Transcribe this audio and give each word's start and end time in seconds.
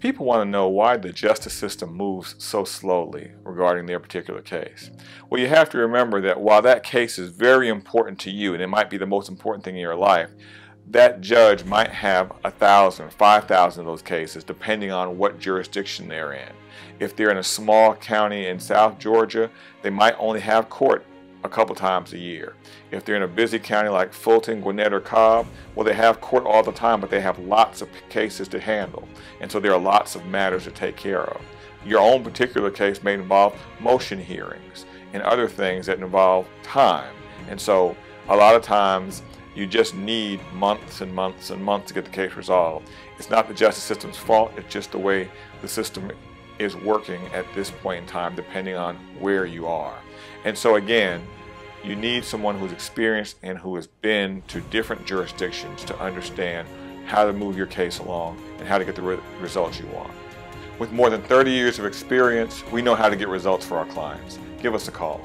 People 0.00 0.24
want 0.24 0.40
to 0.40 0.50
know 0.50 0.66
why 0.66 0.96
the 0.96 1.12
justice 1.12 1.52
system 1.52 1.94
moves 1.94 2.34
so 2.38 2.64
slowly 2.64 3.32
regarding 3.44 3.84
their 3.84 4.00
particular 4.00 4.40
case. 4.40 4.90
Well, 5.28 5.38
you 5.38 5.48
have 5.48 5.68
to 5.70 5.78
remember 5.78 6.22
that 6.22 6.40
while 6.40 6.62
that 6.62 6.82
case 6.82 7.18
is 7.18 7.28
very 7.28 7.68
important 7.68 8.18
to 8.20 8.30
you, 8.30 8.54
and 8.54 8.62
it 8.62 8.68
might 8.68 8.88
be 8.88 8.96
the 8.96 9.04
most 9.04 9.28
important 9.28 9.62
thing 9.62 9.74
in 9.74 9.82
your 9.82 9.94
life, 9.94 10.30
that 10.88 11.20
judge 11.20 11.64
might 11.64 11.90
have 11.90 12.32
a 12.44 12.50
thousand, 12.50 13.12
five 13.12 13.44
thousand 13.44 13.82
of 13.82 13.86
those 13.86 14.00
cases, 14.00 14.42
depending 14.42 14.90
on 14.90 15.18
what 15.18 15.38
jurisdiction 15.38 16.08
they're 16.08 16.32
in. 16.32 16.52
If 16.98 17.14
they're 17.14 17.30
in 17.30 17.36
a 17.36 17.42
small 17.42 17.94
county 17.94 18.46
in 18.46 18.58
South 18.58 18.98
Georgia, 18.98 19.50
they 19.82 19.90
might 19.90 20.16
only 20.18 20.40
have 20.40 20.70
court 20.70 21.04
a 21.42 21.48
couple 21.48 21.74
times 21.74 22.12
a 22.12 22.18
year. 22.18 22.54
If 22.90 23.04
they're 23.04 23.16
in 23.16 23.22
a 23.22 23.28
busy 23.28 23.58
county 23.58 23.88
like 23.88 24.12
Fulton, 24.12 24.60
Gwinnett, 24.60 24.92
or 24.92 25.00
Cobb, 25.00 25.46
well, 25.74 25.84
they 25.84 25.94
have 25.94 26.20
court 26.20 26.44
all 26.44 26.62
the 26.62 26.72
time, 26.72 27.00
but 27.00 27.10
they 27.10 27.20
have 27.20 27.38
lots 27.38 27.80
of 27.80 27.88
cases 28.08 28.48
to 28.48 28.60
handle. 28.60 29.08
And 29.40 29.50
so 29.50 29.60
there 29.60 29.72
are 29.72 29.80
lots 29.80 30.14
of 30.14 30.26
matters 30.26 30.64
to 30.64 30.70
take 30.70 30.96
care 30.96 31.22
of. 31.22 31.40
Your 31.84 32.00
own 32.00 32.22
particular 32.22 32.70
case 32.70 33.02
may 33.02 33.14
involve 33.14 33.58
motion 33.80 34.18
hearings 34.18 34.84
and 35.12 35.22
other 35.22 35.48
things 35.48 35.86
that 35.86 35.98
involve 35.98 36.46
time. 36.62 37.14
And 37.48 37.60
so 37.60 37.96
a 38.28 38.36
lot 38.36 38.54
of 38.54 38.62
times 38.62 39.22
you 39.54 39.66
just 39.66 39.94
need 39.94 40.40
months 40.52 41.00
and 41.00 41.12
months 41.12 41.50
and 41.50 41.62
months 41.62 41.88
to 41.88 41.94
get 41.94 42.04
the 42.04 42.10
case 42.10 42.34
resolved. 42.36 42.88
It's 43.18 43.30
not 43.30 43.48
the 43.48 43.54
justice 43.54 43.82
system's 43.82 44.16
fault, 44.16 44.52
it's 44.56 44.72
just 44.72 44.92
the 44.92 44.98
way 44.98 45.28
the 45.62 45.68
system 45.68 46.10
is 46.58 46.76
working 46.76 47.20
at 47.32 47.46
this 47.54 47.70
point 47.70 48.02
in 48.02 48.06
time, 48.06 48.36
depending 48.36 48.76
on 48.76 48.96
where 49.18 49.46
you 49.46 49.66
are. 49.66 49.98
And 50.44 50.56
so 50.56 50.76
again, 50.76 51.26
you 51.84 51.96
need 51.96 52.24
someone 52.24 52.58
who's 52.58 52.72
experienced 52.72 53.36
and 53.42 53.58
who 53.58 53.76
has 53.76 53.86
been 53.86 54.42
to 54.48 54.60
different 54.62 55.06
jurisdictions 55.06 55.84
to 55.84 55.98
understand 55.98 56.68
how 57.06 57.24
to 57.24 57.32
move 57.32 57.56
your 57.56 57.66
case 57.66 57.98
along 57.98 58.40
and 58.58 58.68
how 58.68 58.78
to 58.78 58.84
get 58.84 58.94
the 58.94 59.02
re 59.02 59.18
results 59.40 59.78
you 59.78 59.86
want. 59.86 60.12
With 60.78 60.92
more 60.92 61.10
than 61.10 61.22
30 61.22 61.50
years 61.50 61.78
of 61.78 61.84
experience, 61.84 62.62
we 62.70 62.82
know 62.82 62.94
how 62.94 63.08
to 63.08 63.16
get 63.16 63.28
results 63.28 63.66
for 63.66 63.78
our 63.78 63.86
clients. 63.86 64.38
Give 64.62 64.74
us 64.74 64.88
a 64.88 64.90
call. 64.90 65.20